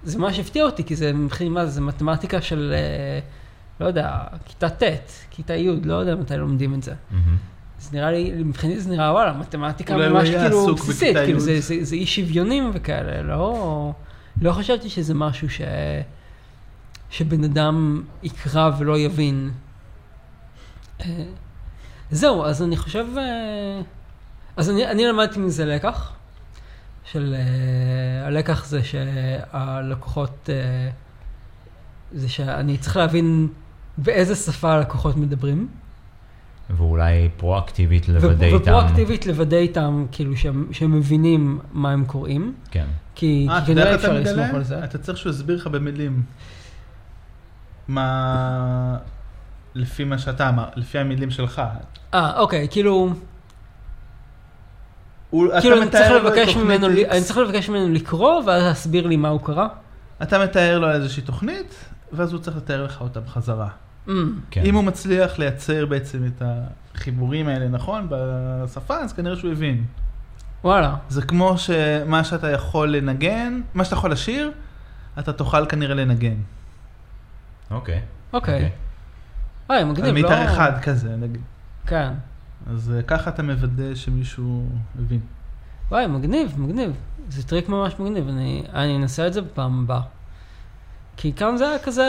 וזה 0.05 0.19
ממש 0.19 0.39
הפתיע 0.39 0.65
אותי, 0.65 0.85
כי 0.85 0.97
זה 0.97 1.13
מבחינת 1.13 1.51
מה 1.51 1.67
זה, 1.67 1.81
מתמטיקה 1.81 2.41
של, 2.41 2.75
אה, 2.77 3.21
לא 3.81 3.87
יודע, 3.87 4.19
כיתה 4.45 4.71
ט', 4.71 4.83
כיתה 5.31 5.55
י', 5.55 5.81
לא 5.85 5.95
יודע 5.95 6.15
מתי 6.15 6.37
לומדים 6.37 6.75
את 6.75 6.83
זה. 6.83 6.95
מהמם. 7.11 7.37
זה 7.79 7.97
נראה 7.97 8.11
לי, 8.11 8.33
מבחינתי 8.45 8.81
זה 8.81 8.91
נראה 8.91 9.13
וואלה, 9.13 9.33
מתמטיקה 9.33 9.97
ממש 9.97 10.29
כאילו 10.31 10.75
בסיסית, 10.75 11.17
כאילו. 11.17 11.41
זה, 11.41 11.61
זה, 11.61 11.75
זה 11.81 11.97
אי 11.97 12.07
שוויונים 12.07 12.71
וכאלה, 12.75 13.23
לא, 13.23 13.93
לא 14.43 14.53
חשבתי 14.53 14.89
שזה 14.89 15.15
משהו 15.15 15.51
ש, 15.51 15.61
שבן 17.11 17.45
אדם 17.45 18.03
יקרא 18.23 18.71
ולא 18.79 18.99
יבין. 18.99 19.51
אה, 21.01 21.25
זהו, 22.11 22.45
אז 22.45 22.63
אני 22.63 22.77
חושב, 22.77 23.07
אה, 23.19 23.81
אז 24.57 24.71
אני, 24.71 24.87
אני 24.87 25.07
למדתי 25.07 25.39
מזה 25.39 25.65
לקח, 25.65 26.13
של 27.05 27.35
אה, 27.39 28.27
הלקח 28.27 28.65
זה 28.67 28.81
שהלקוחות, 28.85 30.51
אה, 30.53 30.91
זה 32.13 32.29
שאני 32.29 32.79
צריך 32.79 32.97
להבין 32.97 33.49
באיזה 33.99 34.35
שפה 34.35 34.73
הלקוחות 34.73 35.17
מדברים. 35.17 35.69
ואולי 36.71 37.29
פרואקטיבית 37.37 38.09
לוודא 38.09 38.47
איתם. 38.47 38.57
ופרואקטיבית 38.57 39.27
לוודא 39.27 39.57
איתם, 39.57 40.07
כאילו 40.13 40.37
שהם, 40.37 40.67
שהם 40.73 40.93
מבינים 40.93 41.59
מה 41.73 41.93
הם 41.93 42.05
קוראים. 42.05 42.55
כן. 42.71 42.87
כי, 43.15 43.47
אה, 43.51 43.61
כי 43.61 43.73
אתה 43.73 43.73
יודע 43.73 43.83
כנראה 43.83 43.95
איך 43.95 44.05
אתה 44.05 44.19
אפשר 44.19 44.21
לסמוך 44.21 44.45
על 44.45 44.51
מגלה? 44.51 44.65
זה. 44.65 44.85
אתה 44.85 44.99
צריך 44.99 45.19
שהוא 45.19 45.31
יסביר 45.31 45.57
לך 45.57 45.67
במילים. 45.67 46.23
מה... 47.89 48.97
לפי 49.75 50.05
מה 50.05 50.19
שאתה 50.19 50.49
אמר, 50.49 50.69
לפי 50.77 50.99
המילים 50.99 51.31
שלך. 51.31 51.63
אה, 52.15 52.41
אוקיי, 52.41 52.69
כאילו, 52.71 53.15
כאילו 55.61 55.83
אני 55.83 55.91
צריך 55.91 56.11
לבקש 56.11 56.57
ממנו. 56.57 56.87
אני 56.87 57.23
צריך 57.23 57.39
לבקש 57.39 57.69
ממנו 57.69 57.95
לקרוא, 57.95 58.43
ואז 58.47 58.63
להסביר 58.63 59.07
לי 59.07 59.17
מה 59.17 59.29
הוא 59.29 59.41
קרא. 59.41 59.67
אתה 60.23 60.45
מתאר 60.45 60.79
לו 60.79 60.91
איזושהי 60.91 61.23
תוכנית, 61.23 61.75
ואז 62.13 62.33
הוא 62.33 62.41
צריך 62.41 62.57
לתאר 62.57 62.85
לך 62.85 63.01
אותה 63.01 63.21
בחזרה. 63.21 63.69
Mm, 64.07 64.11
כן. 64.51 64.63
אם 64.65 64.75
הוא 64.75 64.85
מצליח 64.85 65.39
לייצר 65.39 65.87
בעצם 65.87 66.27
את 66.27 66.43
החיבורים 66.95 67.49
האלה 67.49 67.69
נכון 67.69 68.07
בשפה, 68.11 68.97
אז 68.97 69.13
כנראה 69.13 69.37
שהוא 69.37 69.53
הבין. 69.53 69.85
וואלה, 70.65 70.95
זה 71.09 71.23
כמו 71.23 71.59
שמה 71.59 72.25
שאתה 72.25 72.51
יכול 72.51 72.97
לנגן, 72.97 73.61
מה 73.75 73.85
שאתה 73.85 73.97
יכול 73.97 74.13
לשיר, 74.13 74.51
אתה 75.19 75.33
תוכל 75.33 75.67
כנראה 75.67 75.95
לנגן. 75.95 76.37
אוקיי. 77.71 78.01
אוקיי. 78.33 78.71
על 79.69 79.85
מגניב, 79.85 80.07
לא... 80.07 80.13
מיתר 80.13 80.45
אחד 80.45 80.73
כזה, 80.83 81.17
נגיד. 81.17 81.41
כן. 81.87 82.13
אז 82.71 82.93
אה, 82.97 83.03
ככה 83.03 83.31
אתה 83.31 83.43
מוודא 83.43 83.95
שמישהו 83.95 84.69
הבין. 84.99 85.21
וואי, 85.91 86.07
מגניב, 86.07 86.55
מגניב. 86.61 86.91
זה 87.29 87.43
טריק 87.43 87.69
ממש 87.69 87.95
מגניב, 87.99 88.29
אני, 88.29 88.63
אני 88.75 88.97
אנסה 88.97 89.27
את 89.27 89.33
זה 89.33 89.41
בפעם 89.41 89.85
הבאה. 89.85 90.01
כי 91.17 91.33
כאן 91.33 91.57
זה 91.57 91.69
היה 91.69 91.79
כזה... 91.79 92.05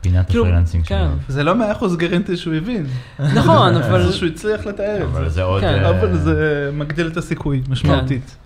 פינת 0.00 0.26
כאילו, 0.26 0.44
ה 0.44 0.47
freelancing 0.47 0.84
כן. 0.86 0.98
שלנו. 0.98 1.16
זה 1.28 1.42
לא 1.42 1.54
מאה 1.54 1.72
אחוז 1.72 1.96
guarantee 1.96 2.36
שהוא 2.36 2.54
הבין. 2.54 2.86
נכון, 3.18 3.76
אבל... 3.76 4.06
זה 4.06 4.12
שהוא 4.12 4.28
הצליח 4.28 4.66
לתאר 4.66 4.96
את 4.96 5.02
אבל 5.02 5.24
זה. 5.24 5.30
זה 5.30 5.42
עוד... 5.42 5.60
כן. 5.60 5.84
אה, 5.84 5.90
אבל 5.90 6.18
זה 6.18 6.70
מגדיל 6.72 7.06
את 7.06 7.16
הסיכוי 7.16 7.62
משמעותית. 7.68 8.36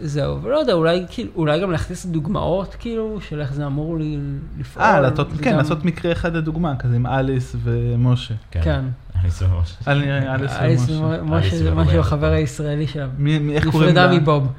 זהו, 0.00 0.42
ולא 0.42 0.56
יודע, 0.56 0.72
אולי, 0.72 1.04
כאילו, 1.10 1.30
אולי 1.36 1.60
גם 1.60 1.70
להכניס 1.70 2.06
דוגמאות, 2.06 2.74
כאילו, 2.78 3.18
של 3.20 3.40
איך 3.40 3.52
זה 3.52 3.66
אמור 3.66 3.98
לי 3.98 4.18
לפעול. 4.58 4.84
אה, 4.86 5.00
לעשות- 5.00 5.30
זה 5.30 5.42
כן, 5.42 5.50
גם- 5.50 5.56
לעשות 5.58 5.84
מקרה 5.84 6.12
אחד 6.12 6.36
לדוגמה, 6.36 6.76
כזה 6.76 6.96
עם 6.96 7.06
אליס 7.06 7.56
ומשה. 7.62 8.34
כן. 8.50 8.84
על 9.14 9.20
אליס 9.24 9.42
ומשה. 9.42 9.74
ומשה 9.86 10.60
אליס 10.64 11.54
זה 11.54 11.72
ובוב. 11.72 11.84
משהו 11.86 12.00
החבר 12.00 12.32
הישראלי 12.32 12.86
שלה. 12.86 13.06
מי- 13.18 13.54
איך 13.54 13.68
קוראים 13.70 13.90
נפרדה 13.90 14.06
לה? 14.12 14.18
מבוב. 14.20 14.52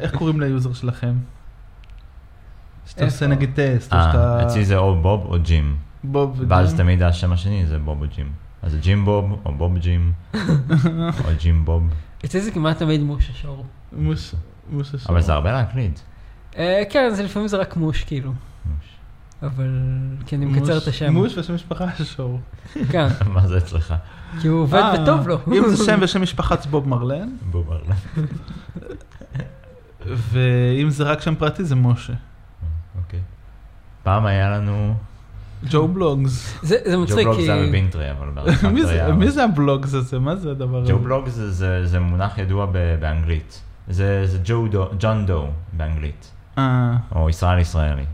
איך 0.00 0.14
קוראים 0.14 0.40
ל 0.40 0.46
user 0.46 0.72
שלכם? 0.72 1.14
שאתה 2.86 3.04
עושה? 3.04 3.26
נגיד 3.26 3.50
טסט, 3.54 3.92
או 3.92 3.98
אה, 3.98 4.04
שאתה... 4.12 4.42
אצלי 4.46 4.64
זה 4.64 4.76
או 4.76 5.02
בוב 5.02 5.26
או 5.28 5.36
ג'ים. 5.42 5.76
בוב 6.04 6.42
ואז 6.48 6.66
וג'ים. 6.66 6.76
תמיד 6.76 7.02
השם 7.02 7.32
השני 7.32 7.66
זה 7.66 7.78
בוב 7.78 8.00
או 8.02 8.06
ג'ים. 8.16 8.28
אז 8.62 8.72
זה 8.72 8.78
ג'ים 8.78 9.04
בוב 9.04 9.40
או 9.44 9.52
בוב 9.54 9.78
ג'ים. 9.78 10.12
או 10.34 11.30
ג'ים 11.40 11.64
בוב. 11.64 11.82
אצלי 12.24 12.40
זה 12.40 12.50
כמעט 12.50 12.78
תמיד 12.78 13.00
מוש 13.00 13.30
השור. 13.30 13.66
מוש- 13.92 14.34
מושה 14.70 14.98
שור. 14.98 15.12
אבל 15.12 15.20
זה 15.22 15.32
הרבה 15.32 15.52
להקליד. 15.52 15.98
אה, 16.56 16.82
כן, 16.90 17.10
זה 17.14 17.22
לפעמים 17.22 17.48
זה 17.48 17.56
רק 17.56 17.76
מוש, 17.76 18.04
כאילו. 18.04 18.32
אבל... 19.42 19.70
כי 20.26 20.36
אני 20.36 20.44
מקצר 20.46 20.74
מוש- 20.74 20.82
את 20.82 20.88
השם. 20.88 21.12
מוש 21.12 21.38
ושם 21.38 21.54
משפחה 21.54 21.84
שור. 22.04 22.40
כן, 22.90 23.08
מה 23.34 23.46
זה 23.46 23.58
אצלך? 23.58 23.94
כי 24.40 24.48
הוא 24.48 24.60
עובד 24.62 24.78
אה, 24.80 25.02
וטוב 25.02 25.28
לו. 25.28 25.38
אם 25.56 25.68
זה 25.68 25.84
שם 25.84 25.98
ושם 26.02 26.22
משפחת 26.22 26.66
בוב 26.66 26.88
מרלן, 26.88 27.28
בוב 27.50 27.72
ארלן. 27.72 27.96
ואם 30.06 30.90
זה 30.90 31.04
רק 31.04 31.20
שם 31.20 31.34
פרטי 31.34 31.64
זה 31.64 31.74
משה. 31.74 32.12
אוקיי. 32.98 33.20
פעם 34.02 34.26
היה 34.26 34.50
לנו... 34.50 34.94
ג'ו 35.70 35.88
בלוגס. 35.88 36.58
זה 36.62 36.76
ג'ו 36.92 37.00
מצחיק, 37.00 37.24
בלוג 37.26 37.36
כי... 37.36 37.46
זה 37.46 37.54
היה 37.54 37.66
בבינטרי, 37.68 38.10
אבל 38.10 38.28
מי 38.70 38.86
זה- 38.86 39.06
אבל- 39.06 39.30
זה 39.30 39.44
הבלוגס 39.44 39.94
הזה? 39.94 40.18
מה 40.18 40.36
זה 40.36 40.50
הדבר 40.50 40.78
הזה? 40.78 40.92
ג'ו 40.92 40.98
בלוג 40.98 41.28
זה- 41.28 42.00
מונח 42.00 42.38
ידוע 42.38 42.66
ב- 42.66 42.96
באנגלית. 43.00 43.62
זה 43.88 44.24
ג'ו 44.44 44.66
ג'ון 44.98 45.26
דו 45.26 45.46
באנגלית. 45.72 46.30
אה, 46.58 46.92
או 47.14 47.30
ישראל 47.30 47.58
ישראלי. 47.58 48.04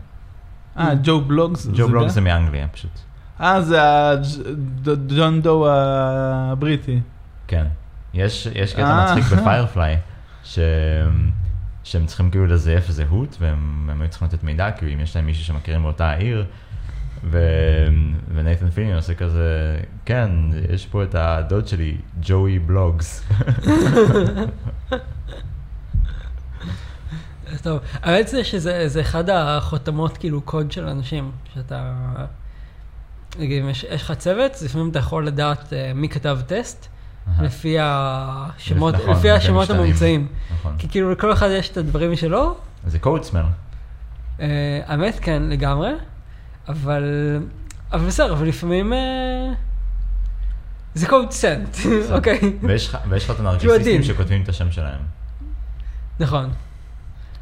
אה, 0.77 0.89
ג'ו 1.03 1.21
בלוגס. 1.21 1.67
ג'ו 1.75 1.87
בלוג 1.87 2.03
גם? 2.03 2.09
זה 2.09 2.21
מאנגליה 2.21 2.67
פשוט. 2.67 2.91
אה, 3.41 3.61
זה 3.61 3.79
הג'ון 4.85 5.41
דו 5.41 5.65
הבריטי. 5.69 6.99
כן. 7.47 7.65
יש, 8.13 8.47
יש 8.55 8.73
קטע 8.73 8.83
אה. 8.83 9.15
מצחיק 9.15 9.31
בפיירפליי, 9.39 9.97
ש... 10.43 10.59
שהם 11.83 12.05
צריכים 12.05 12.29
כאילו 12.31 12.45
לזייף 12.45 12.91
זהות, 12.91 13.37
והם 13.39 13.89
הם 13.91 14.01
היו 14.01 14.09
צריכים 14.09 14.27
לתת 14.27 14.43
מידע, 14.43 14.71
כאילו 14.71 14.93
אם 14.93 14.99
יש 14.99 15.15
להם 15.15 15.25
מישהו 15.25 15.43
שמכירים 15.45 15.83
באותה 15.83 16.09
העיר. 16.09 16.45
ונייתן 17.31 18.69
פילין 18.69 18.95
עושה 18.95 19.13
כזה, 19.13 19.79
כן, 20.05 20.29
יש 20.69 20.85
פה 20.85 21.03
את 21.03 21.15
הדוד 21.15 21.67
שלי, 21.67 21.97
ג'וי 22.21 22.59
בלוגס. 22.59 23.23
טוב, 27.61 27.79
האמת 27.93 28.27
זה 28.27 28.43
שזה 28.43 28.87
זה 28.87 29.01
אחד 29.01 29.29
החותמות, 29.29 30.17
כאילו, 30.17 30.41
קוד 30.41 30.71
של 30.71 30.87
אנשים, 30.87 31.31
שאתה... 31.53 31.93
נגיד, 33.39 33.63
אם 33.63 33.69
יש 33.69 33.85
לך 33.85 34.13
צוות, 34.17 34.61
לפעמים 34.61 34.89
אתה 34.89 34.99
יכול 34.99 35.27
לדעת 35.27 35.73
אה, 35.73 35.91
מי 35.95 36.09
כתב 36.09 36.39
טסט, 36.47 36.87
לפי 37.41 37.77
השמות, 37.79 38.95
נכון, 38.95 39.09
לפי 39.09 39.31
השמות. 39.31 39.69
המומצאים. 39.69 40.27
נכון. 40.53 40.75
כי 40.77 40.89
כאילו 40.89 41.11
לכל 41.11 41.33
אחד 41.33 41.49
יש 41.51 41.69
את 41.69 41.77
הדברים 41.77 42.11
משלו. 42.11 42.55
זה 42.87 42.99
קודסמל. 42.99 43.43
אה, 44.39 44.81
האמת, 44.85 45.19
כן, 45.21 45.43
לגמרי. 45.43 45.89
אבל... 46.67 47.03
אבל 47.91 48.05
בסדר, 48.05 48.33
אבל 48.33 48.47
לפעמים... 48.47 48.93
אה, 48.93 49.53
זה 50.95 51.07
קוד 51.07 51.31
סנט, 51.31 51.77
אוקיי. 52.11 52.39
ויש 52.61 52.89
לך 52.89 53.31
את 53.31 53.39
הנרקיסיסטים. 53.39 54.03
שכותבים 54.03 54.41
את 54.41 54.49
השם 54.49 54.71
שלהם. 54.71 54.99
נכון. 56.19 56.49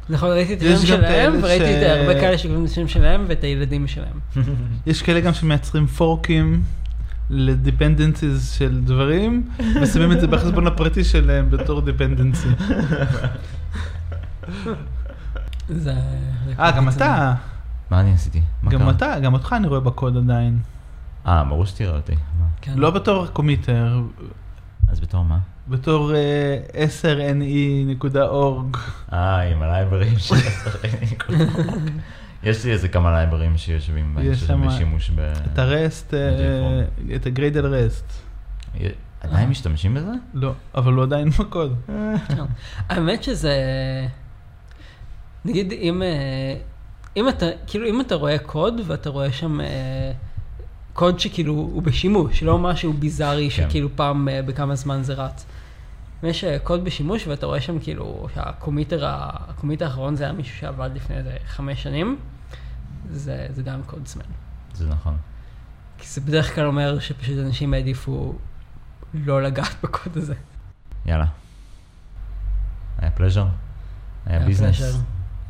נכון, 0.08 0.30
ראיתי 0.30 0.54
את 0.54 0.62
השם 0.62 0.86
שלהם, 0.86 1.38
וראיתי 1.42 1.76
את 1.76 1.82
הרבה 1.90 2.20
כאלה 2.20 2.38
שכותבים 2.38 2.64
את 2.64 2.70
השם 2.70 2.88
שלהם 2.88 3.24
ואת 3.28 3.44
הילדים 3.44 3.86
שלהם. 3.86 4.18
יש 4.86 5.02
כאלה 5.02 5.20
גם 5.20 5.34
שמייצרים 5.34 5.86
פורקים 5.86 6.62
ל 7.30 7.39
dependencies 7.39 8.52
של 8.58 8.80
דברים, 8.84 9.48
ושמים 9.82 10.12
את 10.12 10.20
זה 10.20 10.26
בחשבון 10.26 10.66
הפרטי 10.66 11.04
שלהם 11.04 11.50
בתור 11.50 11.80
dependency. 11.80 12.48
זה 15.68 15.94
אה, 16.58 16.70
גם. 16.70 16.88
אתה, 16.88 17.34
מה 17.90 18.00
אני 18.00 18.12
עשיתי? 18.12 18.40
מה 18.62 18.70
גם 18.70 18.80
קרה? 18.80 18.90
אתה, 18.90 19.20
גם 19.20 19.34
אותך 19.34 19.52
אני 19.56 19.66
רואה 19.66 19.80
בקוד 19.80 20.16
עדיין. 20.16 20.58
אה, 21.26 21.44
ברור 21.44 21.66
שתראה 21.66 21.96
אותי. 21.96 22.14
כן. 22.60 22.72
לא 22.76 22.90
בתור 22.90 23.26
committer, 23.26 24.00
אז 24.88 25.00
בתור 25.00 25.24
מה? 25.24 25.38
בתור 25.68 26.14
אה, 26.14 26.58
10ne.org. 28.02 28.78
אה, 29.12 29.40
עם 29.40 29.62
הלייברים 29.62 30.18
של 30.18 30.34
הסרטים. 30.48 31.08
יש 32.42 32.64
לי 32.64 32.72
איזה 32.72 32.88
כמה 32.88 33.12
לייברים 33.12 33.56
שיושבים 33.56 34.14
בהם, 34.14 34.66
בשימוש 34.66 35.10
ב... 35.10 35.32
את 35.52 35.58
ה 35.58 35.67
REST, 35.67 36.14
אה. 36.14 36.84
את 37.16 37.26
ה 37.26 37.32
Gradle 37.32 37.66
REST. 37.66 38.12
עדיין 39.20 39.48
משתמשים 39.48 39.94
בזה? 39.94 40.12
לא, 40.34 40.52
אבל 40.74 40.92
הוא 40.92 41.02
עדיין 41.02 41.30
בקוד. 41.30 41.76
כן. 42.36 42.44
האמת 42.88 43.22
שזה... 43.22 43.56
נגיד, 45.44 45.72
אם, 45.72 46.02
אה, 46.02 46.54
אם 47.16 47.28
אתה, 47.28 47.46
כאילו, 47.66 47.88
אם 47.88 48.00
אתה 48.00 48.14
רואה 48.14 48.38
קוד 48.38 48.80
ואתה 48.86 49.10
רואה 49.10 49.32
שם 49.32 49.60
אה, 49.60 50.12
קוד 50.92 51.20
שכאילו 51.20 51.52
הוא 51.52 51.82
בשימוש, 51.82 52.42
לא 52.42 52.58
משהו 52.58 52.92
ביזארי 52.92 53.50
כן. 53.50 53.68
שכאילו 53.68 53.88
פעם 53.96 54.28
אה, 54.28 54.42
בכמה 54.42 54.74
זמן 54.74 55.02
זה 55.02 55.14
רץ. 55.14 55.46
יש 56.22 56.44
אה, 56.44 56.58
קוד 56.58 56.84
בשימוש 56.84 57.26
ואתה 57.26 57.46
רואה 57.46 57.60
שם 57.60 57.78
כאילו 57.78 58.26
שה 58.34 58.51
committer 58.51 59.04
האחרון 59.84 60.16
זה 60.16 60.24
היה 60.24 60.32
מישהו 60.32 60.56
שעבד 60.56 60.90
לפני 60.94 61.16
איזה 61.16 61.36
חמש 61.46 61.82
שנים, 61.82 62.18
זה, 63.10 63.46
זה 63.50 63.62
גם 63.62 63.82
code 63.86 64.06
smell. 64.06 64.24
זה 64.74 64.88
נכון. 64.88 65.16
כי 65.98 66.06
זה 66.08 66.20
בדרך 66.20 66.54
כלל 66.54 66.66
אומר 66.66 66.98
שפשוט 66.98 67.38
אנשים 67.38 67.74
העדיפו 67.74 68.34
לא 69.14 69.42
לגעת 69.42 69.74
בקוד 69.82 70.16
הזה. 70.16 70.34
יאללה. 71.06 71.26
היה 72.98 73.10
pleasure? 73.10 73.46
היה 74.26 74.40
business? 74.40 75.04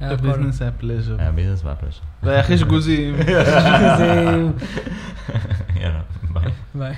Pleasure. 0.04 0.14
היה 0.14 0.30
הכל. 0.30 0.30
ה 0.40 0.43
business 0.43 0.62
היה 0.62 0.70
pleasure. 0.70 1.16
היה 1.18 1.32
business 1.32 1.64
והיה 1.64 1.76
pleasure. 1.76 1.98
והיה 2.22 2.42
חישגוזים. 2.42 3.16
זה- 3.98 4.42
יאללה, 5.80 6.00
ביי. 6.30 6.52
ביי. 6.74 6.94